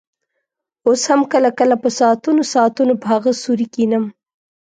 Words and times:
اوس 0.87 1.01
هم 1.11 1.21
کله 1.33 1.49
کله 1.59 1.75
په 1.83 1.89
ساعتونو 1.99 2.41
ساعتونو 2.53 2.93
په 3.01 3.07
هغه 3.13 3.31
سوري 3.43 3.67
کښېنم. 3.73 4.03